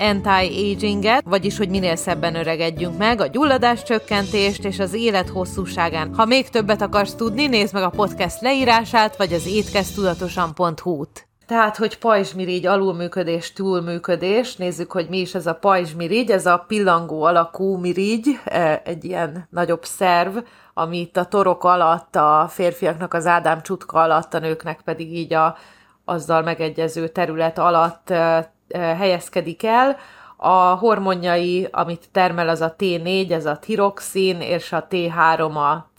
[0.00, 6.14] anti-aginget, vagyis hogy minél szebben öregedjünk meg, a gyulladás csökkentést és az élet hosszúságán.
[6.14, 11.28] Ha még többet akarsz tudni, nézd meg a podcast leírását, vagy az étkeztudatosan.hu-t.
[11.50, 14.56] Tehát, hogy pajzsmirigy, alulműködés, túlműködés.
[14.56, 16.30] Nézzük, hogy mi is ez a pajzsmirigy.
[16.30, 20.36] Ez a pillangó alakú mirigy, e, egy ilyen nagyobb szerv,
[20.74, 25.32] ami itt a torok alatt, a férfiaknak az Ádám csutka alatt, a nőknek pedig így
[25.32, 25.56] a
[26.04, 29.96] azzal megegyező terület alatt e, helyezkedik el.
[30.36, 35.90] A hormonjai, amit termel, az a T4, ez a tiroxin, és a T3 a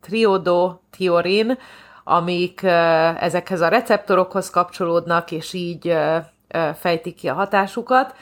[0.00, 1.58] triodotiorin,
[2.04, 2.62] amik
[3.20, 5.96] ezekhez a receptorokhoz kapcsolódnak, és így
[6.74, 8.14] fejtik ki a hatásukat.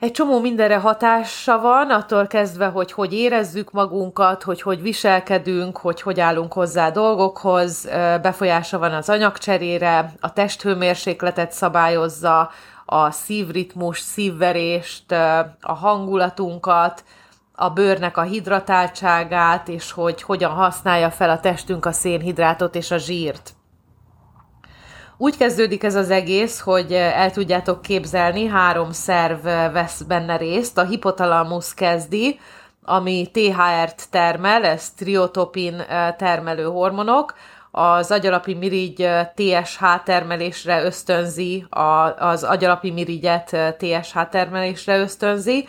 [0.00, 6.02] Egy csomó mindenre hatása van, attól kezdve, hogy hogy érezzük magunkat, hogy hogy viselkedünk, hogy
[6.02, 7.88] hogy állunk hozzá dolgokhoz,
[8.22, 12.50] befolyása van az anyagcserére, a testhőmérsékletet szabályozza,
[12.84, 15.12] a szívritmus, szívverést,
[15.60, 17.04] a hangulatunkat,
[17.54, 22.98] a bőrnek a hidratáltságát, és hogy hogyan használja fel a testünk a szénhidrátot és a
[22.98, 23.54] zsírt.
[25.22, 30.78] Úgy kezdődik ez az egész, hogy el tudjátok képzelni, három szerv vesz benne részt.
[30.78, 32.38] A hipotalamus kezdi,
[32.84, 35.82] ami THR-t termel, ez triotopin
[36.16, 37.34] termelő hormonok,
[37.70, 41.66] az agyalapi mirigy TSH termelésre ösztönzi,
[42.18, 45.68] az agyalapi mirigyet TSH termelésre ösztönzi,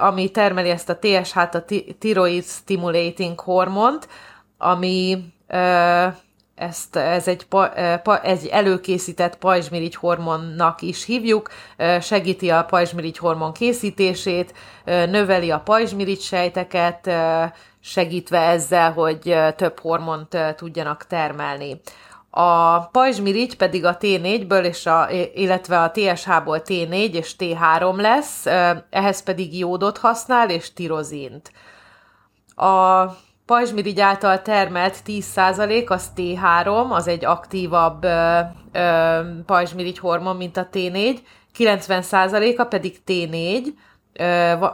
[0.00, 1.64] ami termeli ezt a TSH-t, a
[1.98, 4.08] Thyroid Stimulating hormont,
[4.58, 5.24] ami
[6.62, 7.46] ezt, ez egy,
[8.22, 11.50] egy előkészített pajzsmirigy hormonnak is hívjuk,
[12.00, 17.10] segíti a pajzsmirigy hormon készítését, növeli a pajzsmirigy sejteket,
[17.80, 21.80] segítve ezzel, hogy több hormont tudjanak termelni.
[22.30, 28.46] A pajzsmirigy pedig a T4-ből, és a, illetve a TSH-ból T4 és T3 lesz,
[28.90, 31.52] ehhez pedig jódot használ és tirozint.
[32.54, 33.04] A
[33.46, 38.38] pajzsmirigy által termelt 10% az T3, az egy aktívabb ö,
[38.72, 41.18] ö, pajzsmirigy hormon, mint a T4,
[41.58, 43.64] 90%-a pedig T4,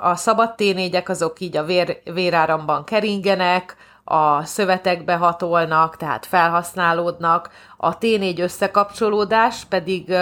[0.01, 7.99] a szabad T4-ek azok így a vér, véráramban keringenek, a szövetekbe hatolnak, tehát felhasználódnak, a
[7.99, 10.15] T4 összekapcsolódás pedig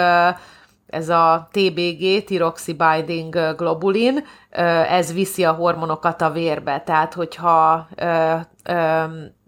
[0.87, 2.23] ez a TBG,
[2.77, 4.25] Binding Globulin,
[4.89, 6.81] ez viszi a hormonokat a vérbe.
[6.85, 7.87] Tehát, hogyha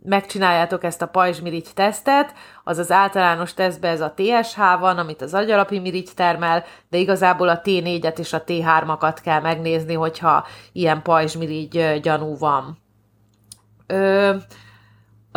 [0.03, 2.33] megcsináljátok ezt a pajzsmirigy tesztet,
[2.63, 7.49] az az általános tesztbe ez a TSH van, amit az agyalapi mirigy termel, de igazából
[7.49, 12.77] a T4-et és a T3-akat kell megnézni, hogyha ilyen pajzsmirigy gyanú van.
[13.87, 14.35] Ö,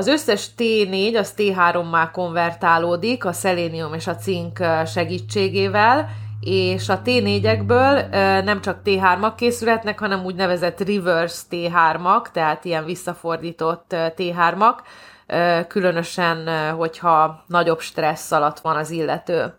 [0.03, 6.09] az összes T4 az T3-má konvertálódik a szelénium és a cink segítségével,
[6.41, 8.11] és a T4-ekből
[8.45, 14.75] nem csak T3-ak készülhetnek, hanem úgynevezett reverse T3-ak, tehát ilyen visszafordított T3-ak,
[15.69, 19.55] különösen, hogyha nagyobb stressz alatt van az illető.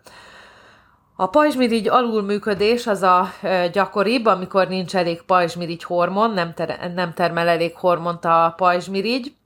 [1.16, 3.28] A pajzsmirigy alulműködés az a
[3.72, 9.36] gyakoribb, amikor nincs elég pajzsmirigy hormon, nem, ter- nem termel elég hormont a pajzsmirigy,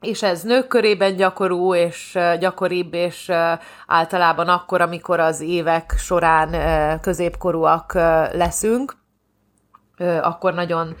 [0.00, 3.30] és ez nők körében gyakorú, és gyakoribb, és
[3.86, 6.50] általában akkor, amikor az évek során
[7.00, 7.94] középkorúak
[8.32, 8.96] leszünk,
[10.22, 10.96] akkor nagyon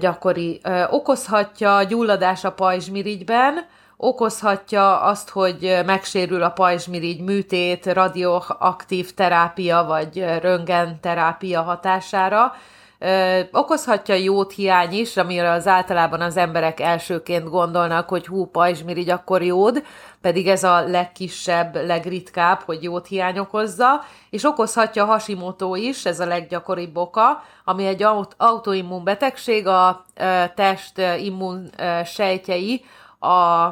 [0.00, 0.60] gyakori.
[0.90, 3.66] Okozhatja gyulladás a pajzsmirigyben,
[3.96, 12.52] okozhatja azt, hogy megsérül a pajzsmirigy műtét, radioaktív terápia vagy röntgen terápia hatására,
[12.98, 19.10] Ö, okozhatja jót hiány is, amire az általában az emberek elsőként gondolnak, hogy hú, pajzsmirigy,
[19.10, 19.82] akkor jód,
[20.20, 26.26] pedig ez a legkisebb, legritkább, hogy jót hiány okozza, és okozhatja Hashimoto is, ez a
[26.26, 28.06] leggyakoribb oka, ami egy
[28.36, 32.84] autoimmun betegség, a ö, test immun ö, sejtjei
[33.18, 33.68] a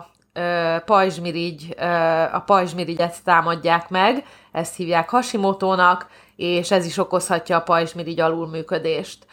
[0.85, 1.75] pajzsmirigy,
[2.33, 6.07] a pajzsmirigyet támadják meg, ezt hívják Hashimoto-nak,
[6.37, 9.27] és ez is okozhatja a pajzsmirigy alulműködést.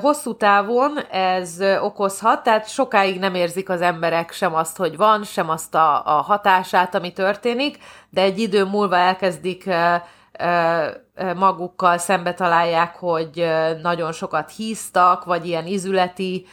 [0.00, 5.50] Hosszú távon ez okozhat, tehát sokáig nem érzik az emberek sem azt, hogy van, sem
[5.50, 7.78] azt a, a hatását, ami történik,
[8.10, 9.68] de egy idő múlva elkezdik
[11.36, 13.46] magukkal szembe találják, hogy
[13.82, 16.46] nagyon sokat híztak, vagy ilyen izületi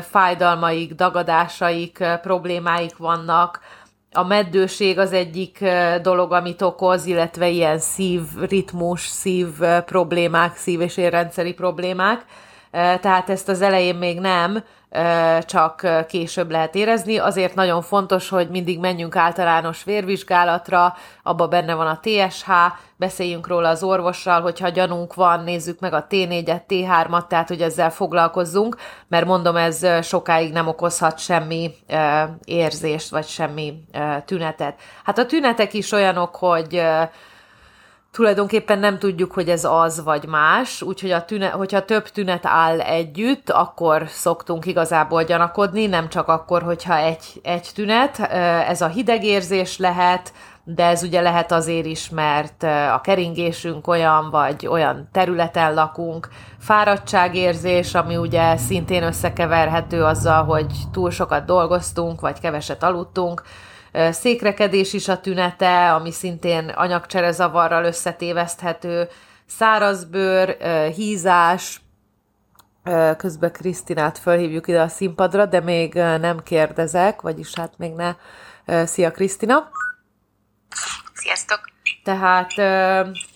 [0.00, 3.60] fájdalmaik, dagadásaik, problémáik vannak.
[4.12, 5.64] A meddőség az egyik
[6.02, 9.46] dolog, amit okoz, illetve ilyen szívritmus, szív
[9.84, 12.24] problémák, szív- és érrendszeri problémák.
[12.70, 14.64] Tehát ezt az elején még nem,
[15.40, 17.18] csak később lehet érezni.
[17.18, 22.50] Azért nagyon fontos, hogy mindig menjünk általános vérvizsgálatra, abba benne van a TSH,
[22.96, 27.90] beszéljünk róla az orvossal, hogyha gyanunk van, nézzük meg a T4-et, T3-at, tehát hogy ezzel
[27.90, 28.76] foglalkozzunk,
[29.08, 31.74] mert mondom, ez sokáig nem okozhat semmi
[32.44, 33.84] érzést, vagy semmi
[34.24, 34.80] tünetet.
[35.04, 36.82] Hát a tünetek is olyanok, hogy
[38.18, 42.80] tulajdonképpen nem tudjuk, hogy ez az vagy más, úgyhogy a tünet, hogyha több tünet áll
[42.80, 48.18] együtt, akkor szoktunk igazából gyanakodni, nem csak akkor, hogyha egy, egy tünet.
[48.68, 50.32] Ez a hidegérzés lehet,
[50.64, 52.62] de ez ugye lehet azért is, mert
[52.92, 56.28] a keringésünk olyan, vagy olyan területen lakunk,
[56.58, 63.42] fáradtságérzés, ami ugye szintén összekeverhető azzal, hogy túl sokat dolgoztunk, vagy keveset aludtunk,
[64.10, 69.08] székrekedés is a tünete, ami szintén anyagcsere zavarral összetéveszthető,
[69.46, 70.56] szárazbőr,
[70.94, 71.80] hízás,
[73.16, 78.14] közben Krisztinát fölhívjuk ide a színpadra, de még nem kérdezek, vagyis hát még ne.
[78.84, 79.68] Szia Krisztina!
[81.14, 81.60] Sziasztok!
[82.04, 82.50] Tehát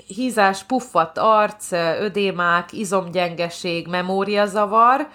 [0.06, 5.08] hízás, puffat arc, ödémák, izomgyengeség, memóriazavar,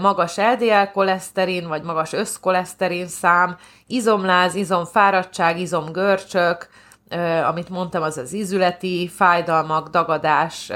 [0.00, 3.56] magas LDL koleszterin, vagy magas összkoleszterin szám,
[3.86, 6.68] izomláz, izomfáradtság, izomgörcsök,
[7.46, 10.72] amit mondtam, az az izületi fájdalmak, dagadás,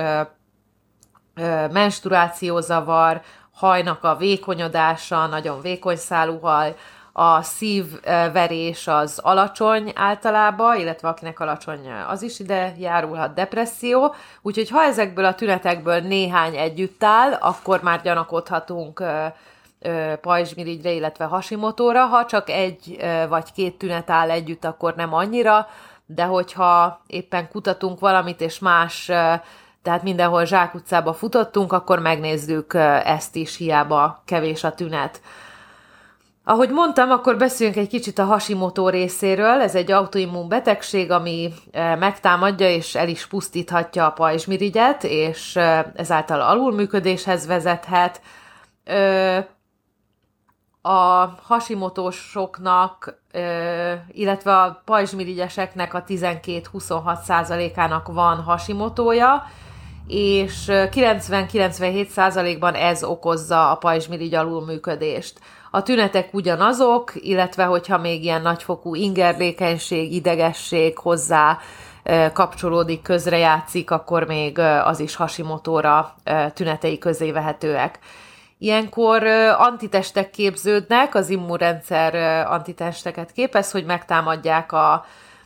[1.73, 3.20] menstruációzavar,
[3.52, 6.75] hajnak a vékonyodása, nagyon vékony szálú haj,
[7.16, 14.82] a szívverés az alacsony általában, illetve akinek alacsony az is ide járulhat depresszió, úgyhogy ha
[14.82, 19.02] ezekből a tünetekből néhány együtt áll, akkor már gyanakodhatunk
[20.20, 25.69] pajzsmirigyre, illetve hasimotóra, ha csak egy vagy két tünet áll együtt, akkor nem annyira,
[26.06, 29.05] de hogyha éppen kutatunk valamit, és más,
[29.82, 32.75] tehát mindenhol zsákutcába futottunk, akkor megnézzük
[33.05, 35.20] ezt is, hiába kevés a tünet.
[36.46, 39.61] Ahogy mondtam, akkor beszéljünk egy kicsit a Hashimoto részéről.
[39.61, 45.85] Ez egy autoimmun betegség, ami eh, megtámadja és el is pusztíthatja a pajzsmirigyet, és eh,
[45.94, 48.20] ezáltal alulműködéshez vezethet.
[50.82, 53.20] A hasimotósoknak,
[54.12, 59.46] illetve a pajzsmirigyeseknek a 12-26 százalékának van hasimotója,
[60.06, 65.41] és 90-97 százalékban ez okozza a pajzsmirigy alulműködést.
[65.75, 71.59] A tünetek ugyanazok, illetve hogyha még ilyen nagyfokú ingerlékenység, idegesség hozzá
[72.32, 76.15] kapcsolódik, közrejátszik, akkor még az is hasimotóra
[76.55, 77.99] tünetei közé vehetőek.
[78.59, 79.23] Ilyenkor
[79.59, 82.15] antitestek képződnek, az immunrendszer
[82.47, 85.05] antitesteket képez, hogy megtámadják a,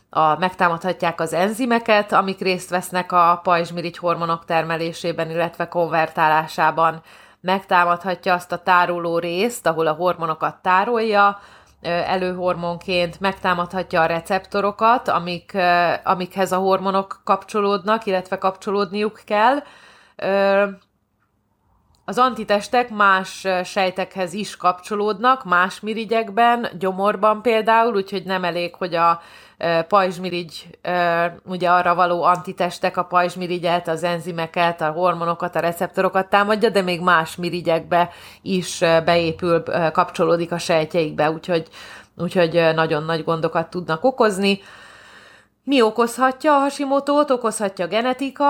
[0.09, 7.01] a, megtámadhatják az enzimeket, amik részt vesznek a pajzsmirigy hormonok termelésében, illetve konvertálásában
[7.41, 11.39] megtámadhatja azt a tároló részt, ahol a hormonokat tárolja,
[11.81, 15.57] előhormonként megtámadhatja a receptorokat, amik,
[16.03, 19.57] amikhez a hormonok kapcsolódnak, illetve kapcsolódniuk kell.
[22.05, 29.21] Az antitestek más sejtekhez is kapcsolódnak, más mirigyekben, gyomorban például, úgyhogy nem elég, hogy a
[29.87, 30.79] pajzsmirigy,
[31.45, 37.01] ugye arra való antitestek a pajzsmirigyet, az enzimeket, a hormonokat, a receptorokat támadja, de még
[37.01, 38.09] más mirigyekbe
[38.41, 41.67] is beépül, kapcsolódik a sejtjeikbe, úgyhogy,
[42.17, 44.61] úgyhogy nagyon nagy gondokat tudnak okozni.
[45.63, 47.31] Mi okozhatja a hasimotót?
[47.31, 48.45] Okozhatja genetika,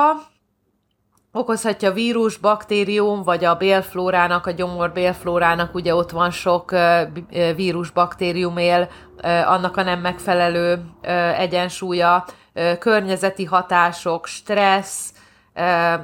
[1.39, 6.75] okozhatja vírus, baktérium, vagy a bélflórának, a gyomor bélflórának, ugye ott van sok
[7.55, 8.87] vírus, baktérium él,
[9.45, 10.81] annak a nem megfelelő
[11.37, 12.25] egyensúlya,
[12.79, 15.13] környezeti hatások, stressz,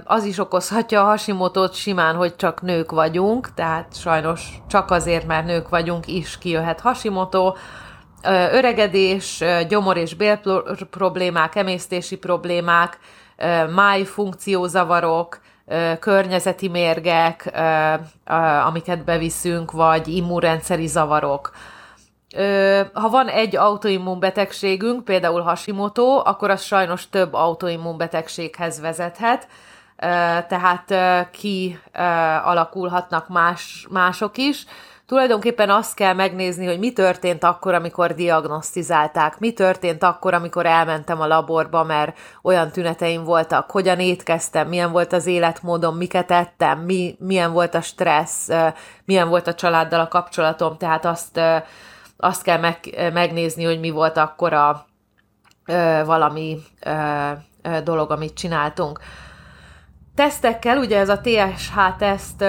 [0.04, 5.46] az is okozhatja a hasimotót simán, hogy csak nők vagyunk, tehát sajnos csak azért, mert
[5.46, 7.58] nők vagyunk, is kijöhet hasimotó,
[8.52, 10.40] öregedés, gyomor és bél
[10.90, 13.00] problémák, emésztési problémák,
[13.76, 15.40] májfunkciózavarok,
[16.00, 17.52] környezeti mérgek,
[18.66, 21.52] amiket beviszünk, vagy immunrendszeri zavarok.
[22.94, 29.48] Ha van egy autoimmunbetegségünk, például Hashimoto, akkor az sajnos több autoimmunbetegséghez vezethet,
[30.48, 30.94] tehát
[31.32, 31.80] ki
[32.44, 34.66] alakulhatnak más, mások is.
[35.06, 41.22] Tulajdonképpen azt kell megnézni, hogy mi történt akkor, amikor diagnosztizálták, mi történt akkor, amikor elmentem
[41.22, 47.16] a laborba, mert olyan tüneteim voltak, hogyan étkeztem, milyen volt az életmódom, miket ettem, mi,
[47.20, 48.50] milyen volt a stressz,
[49.06, 51.42] milyen volt a családdal a kapcsolatom, tehát azt,
[52.18, 52.80] azt kell meg,
[53.14, 54.86] megnézni, hogy mi volt akkor a
[56.06, 56.58] valami
[57.84, 59.00] dolog, amit csináltunk.
[60.16, 62.46] Tesztekkel, ugye ez a TSH-teszt,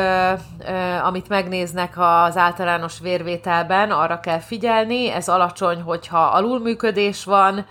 [1.02, 7.66] amit megnéznek az általános vérvételben, arra kell figyelni, ez alacsony, hogyha alulműködés van,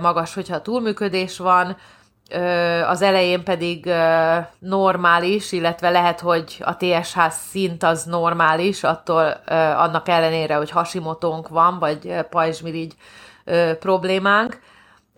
[0.00, 1.76] magas, hogyha túlműködés van,
[2.88, 3.90] az elején pedig
[4.58, 9.40] normális, illetve lehet, hogy a TSH szint az normális, attól
[9.76, 12.94] annak ellenére, hogy hasimotónk van, vagy pajzsmirigy
[13.78, 14.60] problémánk,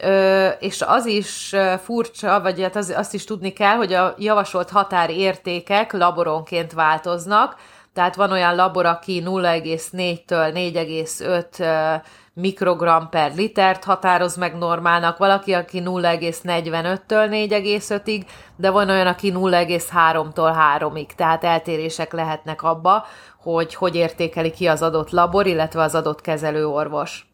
[0.01, 4.71] Ö, és az is furcsa, vagy hát az, azt is tudni kell, hogy a javasolt
[4.71, 7.57] határértékek laboronként változnak,
[7.93, 12.03] tehát van olyan labor, aki 0,4-től 4,5
[12.33, 18.23] mikrogram per litert határoz meg normálnak, valaki, aki 0,45-től 4,5-ig,
[18.57, 23.07] de van olyan, aki 0,3-tól 3-ig, tehát eltérések lehetnek abba,
[23.43, 27.28] hogy hogy értékeli ki az adott labor, illetve az adott kezelőorvos.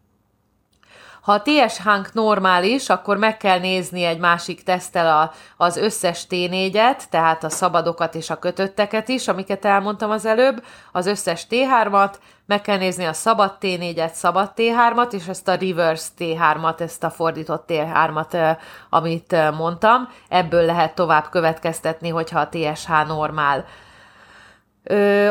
[1.24, 7.02] Ha a TSH-nk normális, akkor meg kell nézni egy másik tesztel a, az összes T4-et,
[7.10, 12.14] tehát a szabadokat és a kötötteket is, amiket elmondtam az előbb, az összes T3-at,
[12.46, 17.10] meg kell nézni a szabad T4-et, szabad T3-at, és ezt a reverse T3-at, ezt a
[17.10, 18.58] fordított T3-at,
[18.90, 20.08] amit mondtam.
[20.28, 23.64] Ebből lehet tovább következtetni, hogyha a TSH normál.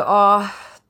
[0.05, 0.41] A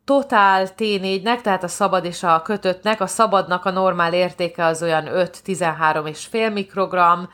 [0.06, 5.06] totál T4-nek, tehát a szabad és a kötöttnek, a szabadnak a normál értéke az olyan
[5.06, 7.30] 5-13,5 mikrogram,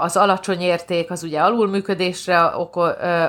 [0.00, 2.40] az alacsony érték az ugye alulműködésre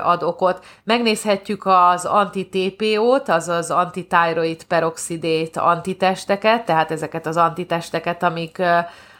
[0.02, 0.64] ad okot.
[0.84, 8.62] Megnézhetjük az anti-TPO-t, azaz anti-thyroid peroxidét antitesteket, tehát ezeket az antitesteket, amik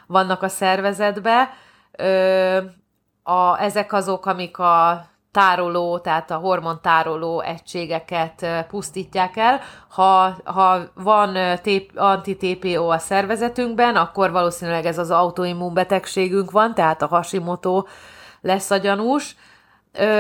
[0.07, 1.51] vannak a szervezetbe.
[3.23, 9.61] A, ezek azok, amik a tároló, tehát a hormontároló egységeket pusztítják el.
[9.89, 11.37] Ha, ha van
[11.95, 17.85] anti-TPO a szervezetünkben, akkor valószínűleg ez az autoimmun betegségünk van, tehát a Hashimoto
[18.41, 19.37] lesz a gyanús.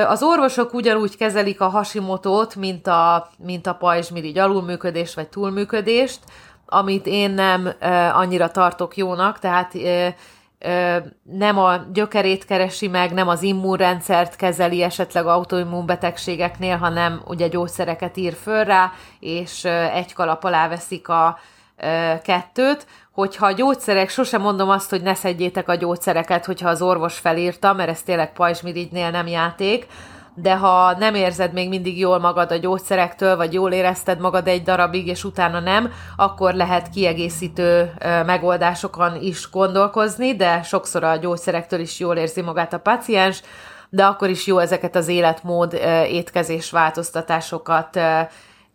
[0.07, 6.21] Az orvosok ugyanúgy kezelik a Hashimoto-t, mint a, mint a pajzsmirigy alulműködést vagy túlműködést,
[6.67, 7.73] amit én nem
[8.12, 9.75] annyira tartok jónak, tehát
[11.23, 18.35] nem a gyökerét keresi meg, nem az immunrendszert kezeli esetleg autoimmunbetegségeknél, hanem ugye gyógyszereket ír
[18.35, 21.38] föl rá, és egy kalap alá veszik a
[22.23, 27.19] kettőt, hogyha a gyógyszerek, sosem mondom azt, hogy ne szedjétek a gyógyszereket, hogyha az orvos
[27.19, 29.87] felírta, mert ez tényleg pajzsmirigynél nem játék,
[30.40, 34.62] de ha nem érzed még mindig jól magad a gyógyszerektől, vagy jól érezted magad egy
[34.62, 37.92] darabig, és utána nem, akkor lehet kiegészítő
[38.26, 43.42] megoldásokon is gondolkozni, de sokszor a gyógyszerektől is jól érzi magát a paciens,
[43.90, 45.73] de akkor is jó ezeket az életmód
[46.07, 47.97] étkezés változtatásokat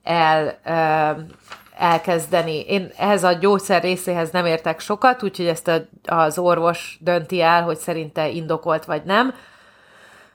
[0.04, 0.60] el
[1.78, 2.60] elkezdeni.
[2.60, 7.78] Én ehhez a gyógyszer részéhez nem értek sokat, úgyhogy ezt az orvos dönti el, hogy
[7.78, 9.34] szerinte indokolt vagy nem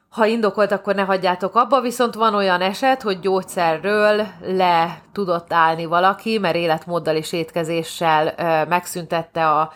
[0.08, 5.84] ha indokolt, akkor ne hagyjátok abba, viszont van olyan eset, hogy gyógyszerről le tudott állni
[5.84, 8.34] valaki, mert életmóddal és étkezéssel
[8.68, 9.72] megszüntette a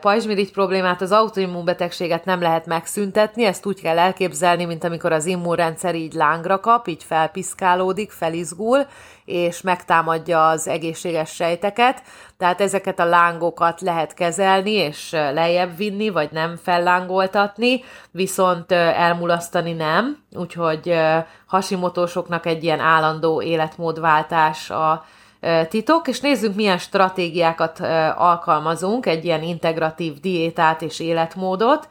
[0.00, 5.94] pajzsmirigy problémát, az autoimmunbetegséget nem lehet megszüntetni, ezt úgy kell elképzelni, mint amikor az immunrendszer
[5.94, 8.86] így lángra kap, így felpiszkálódik, felizgul,
[9.24, 12.02] és megtámadja az egészséges sejteket,
[12.36, 20.18] tehát ezeket a lángokat lehet kezelni, és lejjebb vinni, vagy nem fellángoltatni, viszont elmulasztani nem,
[20.32, 20.98] úgyhogy
[21.46, 25.04] hasimotósoknak egy ilyen állandó életmódváltás a
[25.68, 27.80] titok, és nézzünk, milyen stratégiákat
[28.16, 31.88] alkalmazunk, egy ilyen integratív diétát és életmódot.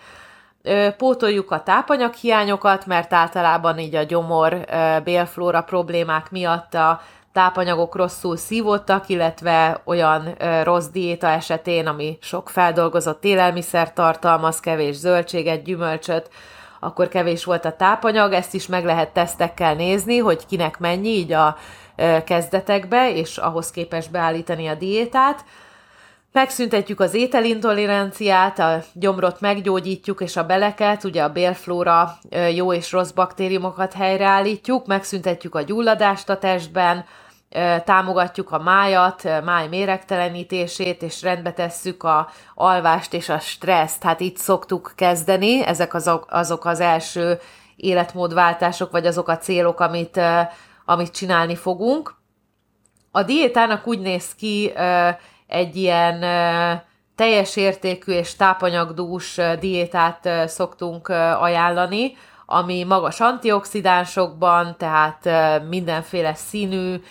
[0.97, 4.65] Pótoljuk a tápanyaghiányokat, mert általában így a gyomor
[5.03, 7.01] bélflóra problémák miatt a
[7.33, 15.63] tápanyagok rosszul szívottak, illetve olyan rossz diéta esetén, ami sok feldolgozott élelmiszer tartalmaz, kevés zöldséget,
[15.63, 16.29] gyümölcsöt,
[16.83, 21.31] akkor kevés volt a tápanyag, ezt is meg lehet tesztekkel nézni, hogy kinek mennyi, így
[21.31, 21.57] a
[22.25, 25.45] kezdetekbe, és ahhoz képes beállítani a diétát.
[26.31, 32.17] Megszüntetjük az ételintoleranciát, a gyomrot meggyógyítjuk, és a beleket, ugye a bélflóra
[32.53, 37.05] jó és rossz baktériumokat helyreállítjuk, megszüntetjük a gyulladást a testben,
[37.85, 44.03] támogatjuk a májat, máj méregtelenítését, és rendbe tesszük a alvást és a stresszt.
[44.03, 47.39] Hát itt szoktuk kezdeni, ezek azok, azok az első
[47.75, 50.19] életmódváltások, vagy azok a célok, amit,
[50.85, 52.15] amit csinálni fogunk.
[53.11, 54.73] A diétának úgy néz ki
[55.47, 56.19] egy ilyen
[57.15, 61.07] teljes értékű és tápanyagdús diétát szoktunk
[61.39, 65.29] ajánlani, ami magas antioxidánsokban, tehát
[65.69, 67.01] mindenféle színű,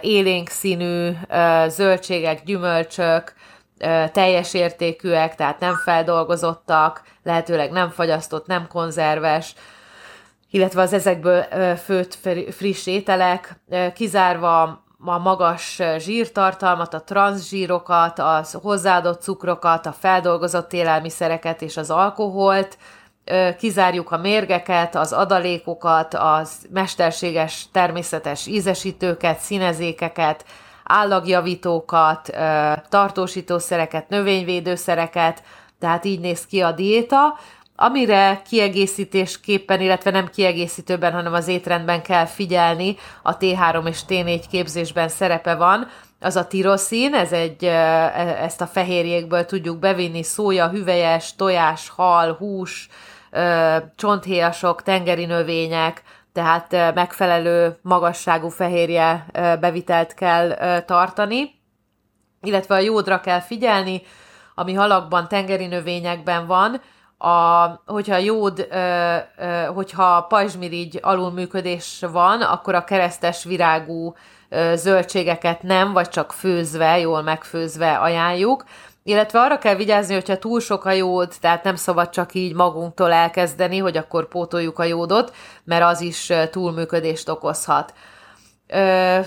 [0.00, 1.10] élénk színű
[1.66, 3.32] zöldségek, gyümölcsök,
[4.12, 9.54] teljes értékűek, tehát nem feldolgozottak, lehetőleg nem fagyasztott, nem konzerves,
[10.50, 11.44] illetve az ezekből
[11.76, 12.18] főtt
[12.50, 13.60] friss ételek,
[13.94, 22.78] kizárva a magas zsírtartalmat, a transzsírokat, a hozzáadott cukrokat, a feldolgozott élelmiszereket és az alkoholt,
[23.58, 30.44] kizárjuk a mérgeket, az adalékokat, az mesterséges természetes ízesítőket, színezékeket,
[30.84, 32.30] állagjavítókat,
[32.88, 35.42] tartósítószereket, növényvédőszereket,
[35.78, 37.38] tehát így néz ki a diéta,
[37.76, 45.08] amire kiegészítésképpen, illetve nem kiegészítőben, hanem az étrendben kell figyelni, a T3 és T4 képzésben
[45.08, 45.88] szerepe van,
[46.20, 47.72] az a tiroszin, ez egy, e,
[48.42, 52.88] ezt a fehérjékből tudjuk bevinni, szója, hüvelyes, tojás, hal, hús,
[53.96, 59.26] csonthéjasok, tengeri növények, tehát megfelelő magasságú fehérje
[59.60, 61.50] bevitelt kell tartani,
[62.40, 64.02] illetve a jódra kell figyelni,
[64.54, 66.80] ami halakban, tengeri növényekben van,
[67.18, 74.14] a, hogyha jód, ö, ö, hogyha pajzsmirigy alulműködés van, akkor a keresztes virágú
[74.48, 78.64] ö, zöldségeket nem, vagy csak főzve, jól megfőzve ajánljuk,
[79.06, 83.12] illetve arra kell vigyázni, hogyha túl sok a jód, tehát nem szabad csak így magunktól
[83.12, 85.34] elkezdeni, hogy akkor pótoljuk a jódot,
[85.64, 87.94] mert az is túlműködést okozhat.
[88.66, 89.20] Ö,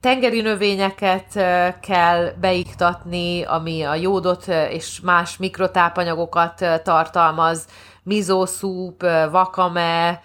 [0.00, 1.32] tengeri növényeket
[1.80, 7.66] kell beiktatni, ami a jódot és más mikrotápanyagokat tartalmaz,
[8.02, 10.20] mizószúp, vakame,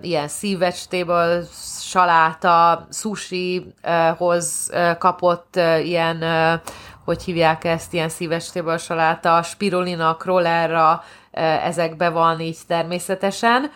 [0.00, 1.42] ilyen szívecstéból
[1.80, 6.24] saláta, sushihoz kapott ilyen,
[7.08, 11.02] hogy hívják ezt, ilyen szívecstéból saláta, spirulina, krollerra,
[11.62, 13.70] ezekbe van így természetesen.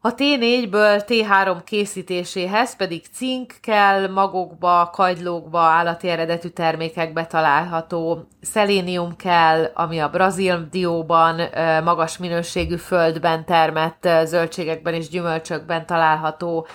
[0.00, 9.70] A T4-ből T3 készítéséhez pedig cink kell magokba, kagylókba, állati eredetű termékekbe található, szelénium kell,
[9.74, 11.40] ami a brazil dióban,
[11.84, 16.66] magas minőségű földben termett zöldségekben és gyümölcsökben található,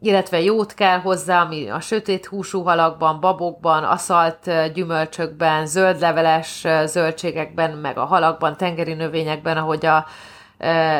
[0.00, 7.98] illetve jót kell hozzá, ami a sötét húsú halakban, babokban, aszalt gyümölcsökben, zöldleveles zöldségekben, meg
[7.98, 10.06] a halakban, tengeri növényekben, ahogy a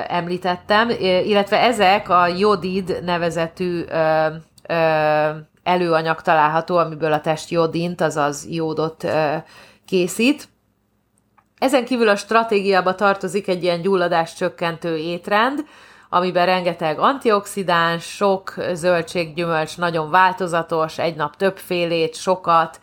[0.08, 3.84] említettem, illetve ezek a jodid nevezetű
[5.62, 9.04] előanyag található, amiből a test jodint, azaz jódot
[9.86, 10.48] készít.
[11.58, 15.64] Ezen kívül a stratégiába tartozik egy ilyen gyulladás csökkentő étrend,
[16.14, 22.80] amiben rengeteg antioxidáns, sok zöldséggyümölcs, nagyon változatos, egy nap többfélét, sokat,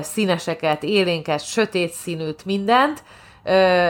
[0.00, 3.02] színeseket, élénket, sötét színűt, mindent,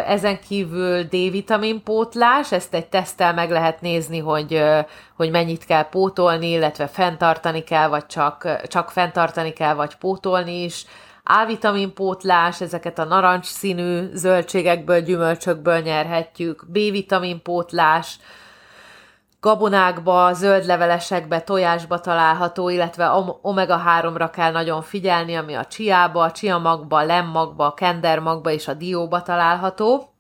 [0.07, 4.63] ezen kívül D-vitamin pótlás, ezt egy tesztel meg lehet nézni, hogy,
[5.17, 10.85] hogy mennyit kell pótolni, illetve fenntartani kell, vagy csak, csak fenntartani kell, vagy pótolni is.
[11.25, 16.65] A-vitamin pótlás, ezeket a narancs színű zöldségekből, gyümölcsökből nyerhetjük.
[16.67, 18.19] B-vitamin pótlás,
[19.47, 23.11] gabonákba, zöld levelesekbe, tojásba található, illetve
[23.43, 30.15] omega-3-ra kell nagyon figyelni, ami a csiába, a csiamagba, lemmagba, kendermagba és a dióba található.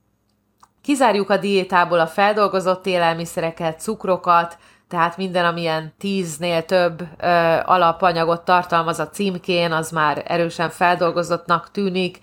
[0.82, 4.58] Kizárjuk a diétából a feldolgozott élelmiszereket, cukrokat,
[4.88, 12.18] tehát minden, amilyen tíznél több ö, alapanyagot tartalmaz a címkén, az már erősen feldolgozottnak tűnik,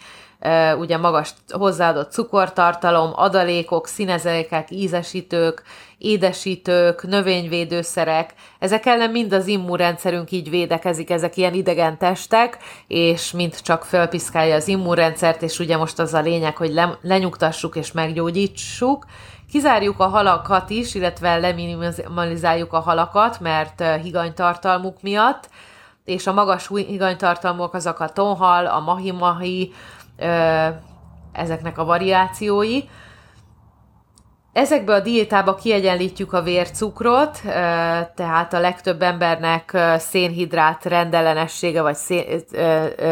[0.78, 5.64] ugye magas hozzáadott cukortartalom, adalékok, színezékek, ízesítők,
[5.98, 13.62] édesítők, növényvédőszerek, ezek ellen mind az immunrendszerünk így védekezik, ezek ilyen idegen testek, és mind
[13.62, 19.06] csak fölpiszkálja az immunrendszert, és ugye most az a lényeg, hogy le, lenyugtassuk és meggyógyítsuk.
[19.52, 25.50] Kizárjuk a halakat is, illetve leminimalizáljuk a halakat, mert higanytartalmuk miatt,
[26.06, 29.74] és a magas higanytartalmuk azok a tonhal, a mahi-mahi,
[31.32, 32.80] ezeknek a variációi.
[34.54, 37.40] Ezekbe a diétába kiegyenlítjük a vércukrot,
[38.16, 42.24] tehát a legtöbb embernek szénhidrát rendellenessége, vagy szén,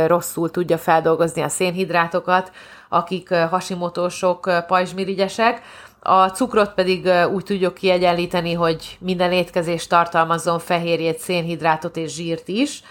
[0.07, 2.51] rosszul tudja feldolgozni a szénhidrátokat,
[2.89, 5.61] akik hasimotósok, pajzsmirigyesek.
[5.99, 12.83] A cukrot pedig úgy tudjuk kiegyenlíteni, hogy minden étkezés tartalmazzon fehérjét, szénhidrátot és zsírt is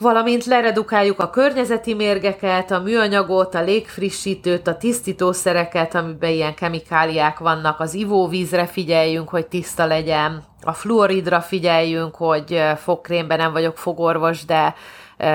[0.00, 7.80] valamint leredukáljuk a környezeti mérgeket, a műanyagot, a légfrissítőt, a tisztítószereket, amiben ilyen kemikáliák vannak,
[7.80, 14.74] az ivóvízre figyeljünk, hogy tiszta legyen, a fluoridra figyeljünk, hogy fogkrémben nem vagyok fogorvos, de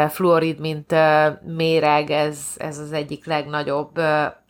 [0.09, 0.95] fluorid, mint
[1.55, 3.99] méreg, ez, ez az egyik legnagyobb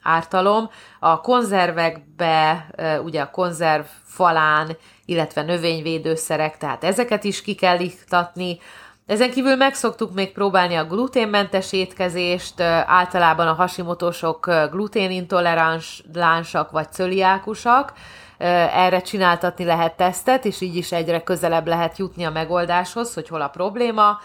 [0.01, 0.69] ártalom.
[0.99, 2.67] A konzervekbe,
[3.03, 8.59] ugye a konzerv falán, illetve növényvédőszerek, tehát ezeket is ki kell iktatni,
[9.05, 17.93] ezen kívül megszoktuk még próbálni a gluténmentes étkezést, általában a hasimotosok gluténintoleránsak vagy cöliákusak,
[18.37, 23.41] erre csináltatni lehet tesztet, és így is egyre közelebb lehet jutni a megoldáshoz, hogy hol
[23.41, 24.19] a probléma.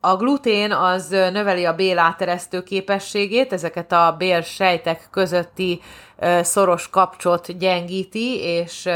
[0.00, 5.80] A glutén az növeli a béláteresztő képességét, ezeket a bélsejtek közötti
[6.40, 8.88] szoros kapcsot gyengíti, és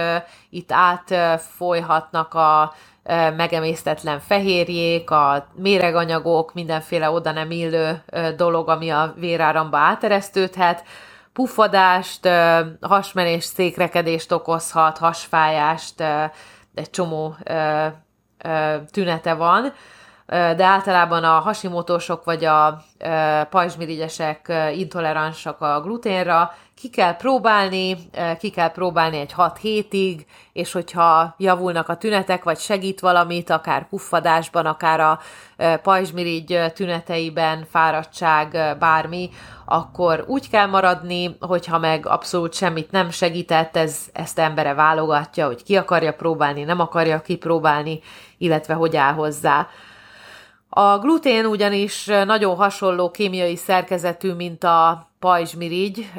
[0.50, 2.74] itt átfolyhatnak a
[3.36, 8.02] megemésztetlen fehérjék, a méreganyagok, mindenféle oda nem illő
[8.36, 10.84] dolog, ami a véráramba áteresztődhet,
[11.32, 12.28] puffadást,
[12.80, 16.00] hasmenés, székrekedést okozhat, hasfájást,
[16.74, 17.36] egy csomó
[18.90, 19.72] tünete van,
[20.26, 22.82] de általában a hasimotósok vagy a
[23.50, 27.96] pajzsmirigyesek intoleránsak a gluténra, ki kell próbálni,
[28.38, 33.88] ki kell próbálni egy 6 hétig, és hogyha javulnak a tünetek, vagy segít valamit, akár
[33.88, 35.20] puffadásban, akár a
[35.82, 39.30] pajzsmirigy tüneteiben, fáradtság, bármi,
[39.64, 45.62] akkor úgy kell maradni, hogyha meg abszolút semmit nem segített, ez, ezt embere válogatja, hogy
[45.62, 48.00] ki akarja próbálni, nem akarja kipróbálni,
[48.38, 49.68] illetve hogy áll hozzá.
[50.72, 56.10] A glutén ugyanis nagyon hasonló kémiai szerkezetű, mint a pajzsmirigy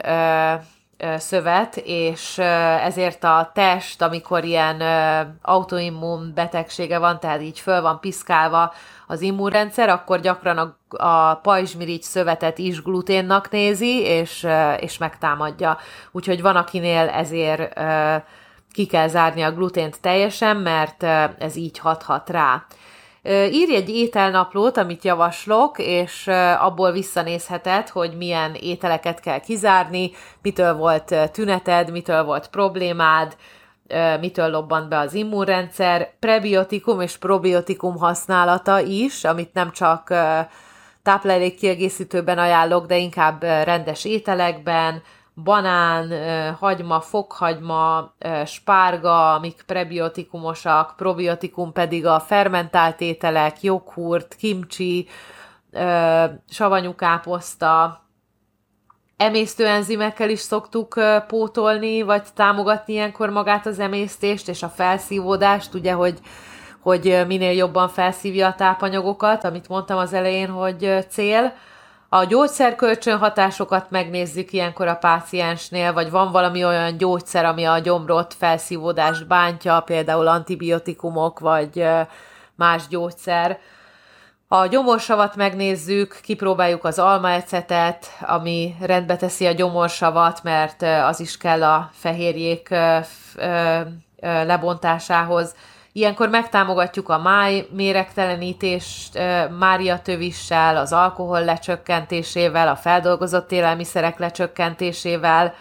[1.18, 2.38] szövet, és
[2.84, 4.82] ezért a test, amikor ilyen
[5.42, 8.74] autoimmun betegsége van, tehát így föl van piszkálva
[9.08, 14.48] az immunrendszer, akkor gyakran a, a pajzsmirigy szövetet is gluténnak nézi, és,
[14.80, 15.78] és megtámadja.
[16.12, 17.80] Úgyhogy van, akinél ezért
[18.72, 21.04] ki kell zárni a glutént teljesen, mert
[21.40, 22.66] ez így hathat rá.
[23.30, 26.28] Írj egy ételnaplót, amit javaslok, és
[26.60, 33.36] abból visszanézheted, hogy milyen ételeket kell kizárni, mitől volt tüneted, mitől volt problémád,
[34.20, 40.14] mitől lobbant be az immunrendszer, prebiotikum és probiotikum használata is, amit nem csak
[41.04, 45.02] táplálékkiegészítőben ajánlok, de inkább rendes ételekben,
[45.44, 46.14] banán,
[46.56, 48.14] hagyma, fokhagyma,
[48.46, 55.08] spárga, amik prebiotikumosak, probiotikum pedig a fermentált ételek, joghurt, kimcsi,
[56.50, 58.02] savanyú káposzta,
[59.22, 66.20] emésztőenzimekkel is szoktuk pótolni, vagy támogatni ilyenkor magát az emésztést és a felszívódást, ugye, hogy,
[66.80, 71.54] hogy minél jobban felszívja a tápanyagokat, amit mondtam az elején, hogy cél.
[72.14, 78.34] A gyógyszerkölcsön hatásokat megnézzük ilyenkor a páciensnél, vagy van valami olyan gyógyszer, ami a gyomrot
[78.34, 81.88] felszívódást bántja, például antibiotikumok, vagy
[82.56, 83.60] más gyógyszer.
[84.48, 91.64] A gyomorsavat megnézzük, kipróbáljuk az almaecetet, ami rendbe teszi a gyomorsavat, mert az is kell
[91.64, 92.76] a fehérjék
[94.22, 95.56] lebontásához.
[95.94, 99.20] Ilyenkor megtámogatjuk a máj méregtelenítést
[99.60, 105.54] Mária tövissel, az alkohol lecsökkentésével, a feldolgozott élelmiszerek lecsökkentésével.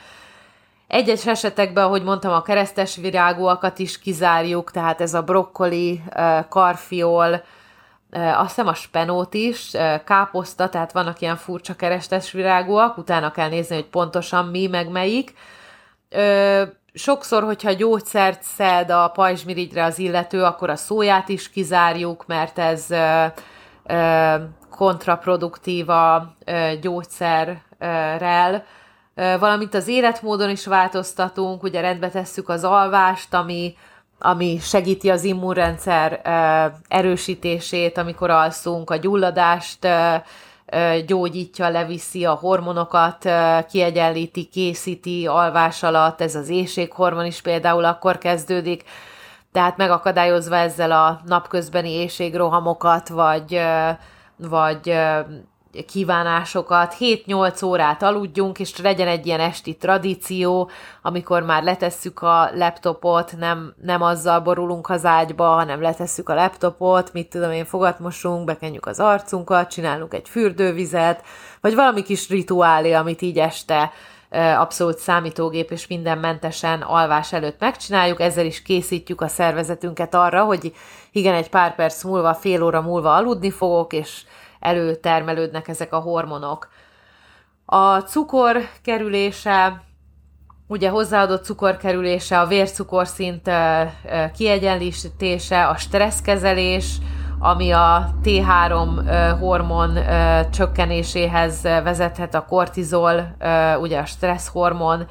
[0.87, 6.03] Egyes esetekben, ahogy mondtam, a keresztes virágúakat is kizárjuk, tehát ez a brokkoli,
[6.49, 7.43] karfiol,
[8.13, 9.71] azt hiszem a spenót is,
[10.05, 15.35] káposzta, tehát vannak ilyen furcsa keresztes virágúak, utána kell nézni, hogy pontosan mi, meg melyik
[16.95, 22.87] sokszor, hogyha gyógyszert szed a pajzsmirigyre az illető, akkor a szóját is kizárjuk, mert ez
[24.71, 26.35] kontraproduktív a
[26.81, 28.65] gyógyszerrel,
[29.15, 33.75] valamint az életmódon is változtatunk, ugye rendbe tesszük az alvást, ami,
[34.19, 36.21] ami segíti az immunrendszer
[36.89, 39.89] erősítését, amikor alszunk, a gyulladást
[41.07, 43.29] gyógyítja, leviszi a hormonokat,
[43.69, 48.85] kiegyenlíti, készíti alvás alatt, ez az éjséghormon is például akkor kezdődik,
[49.53, 53.61] tehát megakadályozva ezzel a napközbeni éjségrohamokat, vagy,
[54.37, 54.99] vagy
[55.87, 60.71] kívánásokat, 7-8 órát aludjunk, és legyen egy ilyen esti tradíció,
[61.03, 67.13] amikor már letesszük a laptopot, nem, nem azzal borulunk az ágyba, hanem letesszük a laptopot,
[67.13, 71.23] mit tudom én, fogatmosunk, bekenjük az arcunkat, csinálunk egy fürdővizet,
[71.61, 73.93] vagy valami kis rituálé, amit így este
[74.59, 80.73] abszolút számítógép és minden mentesen alvás előtt megcsináljuk, ezzel is készítjük a szervezetünket arra, hogy
[81.13, 84.23] igen, egy pár perc múlva, fél óra múlva aludni fogok, és
[84.61, 86.69] előtermelődnek ezek a hormonok.
[87.65, 89.83] A cukor kerülése,
[90.67, 93.51] ugye hozzáadott cukor kerülése, a vércukorszint
[94.35, 96.97] kiegyenlítése, a stresszkezelés,
[97.39, 99.99] ami a T3 hormon
[100.51, 103.37] csökkenéséhez vezethet, a kortizol,
[103.81, 105.07] ugye a stresszhormon,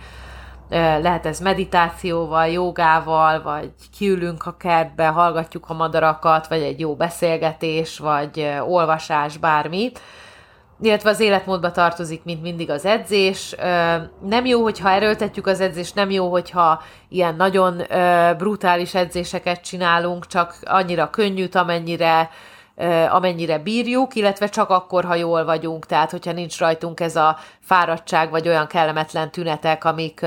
[0.69, 7.99] lehet ez meditációval, jogával, vagy kiülünk a kertbe, hallgatjuk a madarakat, vagy egy jó beszélgetés,
[7.99, 9.91] vagy olvasás, bármi
[10.81, 13.55] illetve az életmódba tartozik, mint mindig az edzés.
[14.21, 17.81] Nem jó, hogyha erőltetjük az edzést, nem jó, hogyha ilyen nagyon
[18.37, 22.29] brutális edzéseket csinálunk, csak annyira könnyűt, amennyire
[23.09, 28.29] amennyire bírjuk, illetve csak akkor, ha jól vagyunk, tehát hogyha nincs rajtunk ez a fáradtság,
[28.29, 30.25] vagy olyan kellemetlen tünetek, amik,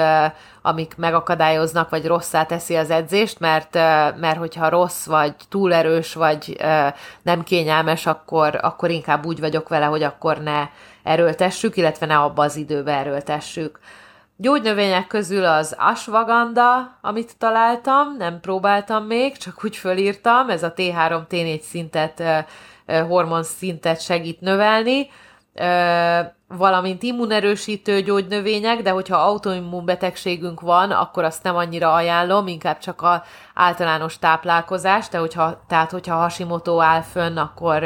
[0.62, 3.74] amik megakadályoznak, vagy rosszá teszi az edzést, mert,
[4.20, 6.56] mert hogyha rossz, vagy túl erős, vagy
[7.22, 10.68] nem kényelmes, akkor, akkor inkább úgy vagyok vele, hogy akkor ne
[11.02, 13.78] erőltessük, illetve ne abba az időbe erőltessük.
[14.36, 21.60] Gyógynövények közül az ashwagandha, amit találtam, nem próbáltam még, csak úgy fölírtam, ez a T3-T4
[21.60, 22.22] szintet,
[22.86, 25.08] hormon szintet segít növelni,
[26.48, 33.02] valamint immunerősítő gyógynövények, de hogyha autoimmun betegségünk van, akkor azt nem annyira ajánlom, inkább csak
[33.02, 33.22] a
[33.54, 37.84] általános táplálkozás, de hogyha, tehát hogyha Hashimoto áll fönn, akkor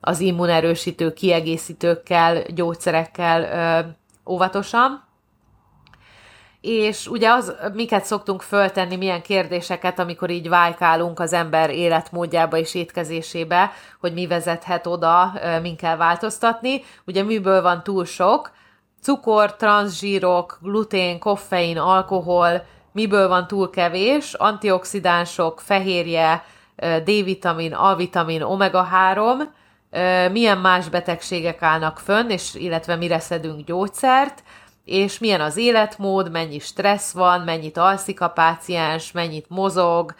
[0.00, 5.04] az immunerősítő kiegészítőkkel, gyógyszerekkel óvatosan
[6.66, 12.74] és ugye az, miket szoktunk föltenni, milyen kérdéseket, amikor így vájkálunk az ember életmódjába és
[12.74, 16.82] étkezésébe, hogy mi vezethet oda, min kell változtatni.
[17.06, 18.50] Ugye miből van túl sok?
[19.02, 24.34] Cukor, transzsírok, glutén, koffein, alkohol, miből van túl kevés?
[24.34, 26.44] Antioxidánsok, fehérje,
[26.76, 29.40] D-vitamin, A-vitamin, omega-3,
[30.32, 34.42] milyen más betegségek állnak fönn, és illetve mire szedünk gyógyszert,
[34.84, 40.14] és milyen az életmód, mennyi stressz van, mennyit alszik a páciens, mennyit mozog,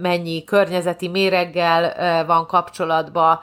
[0.00, 3.40] mennyi környezeti méreggel van kapcsolatban,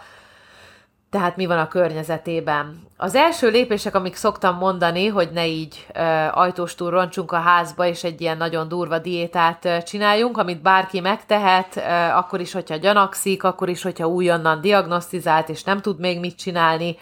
[1.10, 2.88] tehát mi van a környezetében.
[2.98, 8.04] Az első lépések, amik szoktam mondani, hogy ne így e, ajtóstúl roncsunk a házba, és
[8.04, 11.82] egy ilyen nagyon durva diétát csináljunk, amit bárki megtehet,
[12.16, 16.98] akkor is, hogyha gyanakszik, akkor is, hogyha újonnan diagnosztizált, és nem tud még mit csinálni,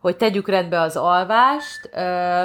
[0.00, 2.44] hogy tegyük rendbe az alvást, ö,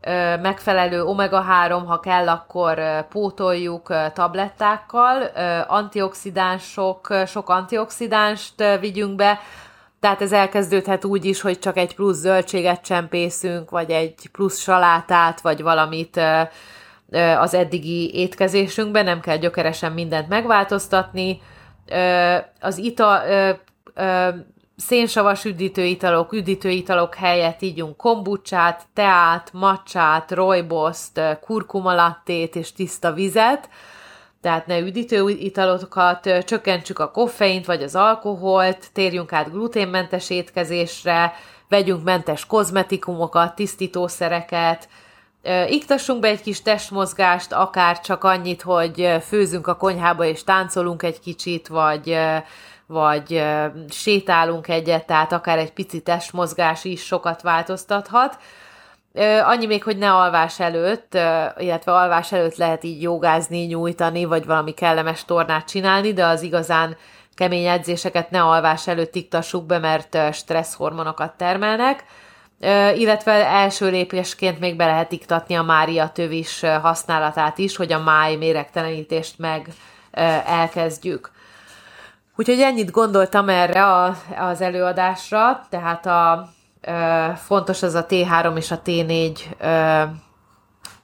[0.00, 9.38] ö, megfelelő omega-3, ha kell, akkor pótoljuk tablettákkal, ö, antioxidánsok, sok antioxidánst vigyünk be,
[10.02, 15.40] tehát ez elkezdődhet úgy is, hogy csak egy plusz zöldséget csempészünk, vagy egy plusz salátát,
[15.40, 16.20] vagy valamit
[17.38, 21.40] az eddigi étkezésünkben, nem kell gyökeresen mindent megváltoztatni.
[22.60, 23.22] Az ital,
[24.76, 33.68] szénsavas üdítőitalok, üdítőitalok helyett ígyunk kombucsát, teát, macsát, rojboszt, kurkumalattét és tiszta vizet,
[34.40, 41.32] tehát ne üdítőitalokat, csökkentsük a koffeint vagy az alkoholt, térjünk át gluténmentes étkezésre,
[41.68, 44.88] vegyünk mentes kozmetikumokat, tisztítószereket,
[45.68, 51.20] iktassunk be egy kis testmozgást, akár csak annyit, hogy főzünk a konyhába és táncolunk egy
[51.20, 52.18] kicsit, vagy
[52.92, 53.44] vagy
[53.90, 58.36] sétálunk egyet, tehát akár egy pici testmozgás is sokat változtathat.
[59.44, 61.18] Annyi még, hogy ne alvás előtt,
[61.56, 66.96] illetve alvás előtt lehet így jogázni, nyújtani, vagy valami kellemes tornát csinálni, de az igazán
[67.34, 72.04] kemény edzéseket ne alvás előtt iktassuk be, mert stresszhormonokat termelnek,
[72.94, 78.34] illetve első lépésként még be lehet iktatni a Mária tövis használatát is, hogy a máj
[78.34, 79.66] méregtelenítést meg
[80.46, 81.31] elkezdjük.
[82.36, 86.48] Úgyhogy ennyit gondoltam erre a, az előadásra, tehát a,
[86.80, 90.02] ö, fontos az a T3 és a T4 ö,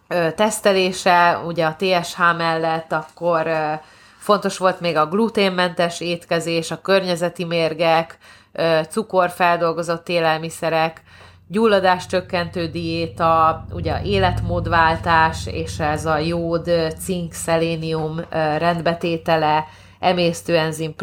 [0.09, 3.73] ö, tesztelése, ugye a TSH mellett, akkor ö,
[4.19, 8.19] fontos volt még a gluténmentes étkezés, a környezeti mérgek,
[8.53, 11.03] ö, cukorfeldolgozott élelmiszerek,
[11.49, 18.21] gyulladáscsökkentő diéta, ugye életmódváltás, és ez a jód, cink, szelénium
[18.59, 19.65] rendbetétele,
[19.99, 20.95] emésztőenzim,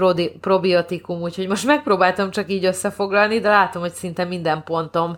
[0.41, 5.17] probiotikum, úgyhogy most megpróbáltam csak így összefoglalni, de látom, hogy szinte minden pontom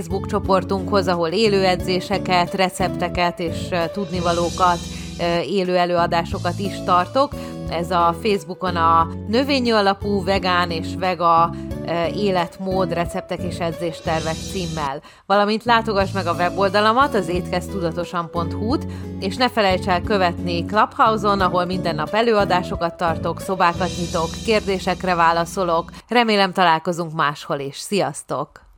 [0.00, 4.78] Facebook csoportunkhoz, ahol élő edzéseket, recepteket és tudnivalókat,
[5.46, 7.32] élő előadásokat is tartok.
[7.70, 11.54] Ez a Facebookon a növényi alapú vegán és vega
[12.14, 15.02] életmód, receptek és edzéstervek címmel.
[15.26, 18.86] Valamint látogass meg a weboldalamat, az étkeztudatosan.hu-t,
[19.18, 25.90] és ne felejts el követni Clubhouse-on, ahol minden nap előadásokat tartok, szobákat nyitok, kérdésekre válaszolok.
[26.08, 27.76] Remélem találkozunk máshol is.
[27.76, 28.69] Sziasztok!